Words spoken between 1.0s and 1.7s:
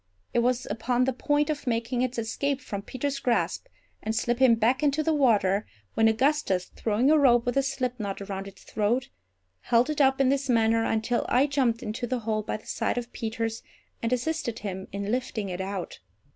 the point of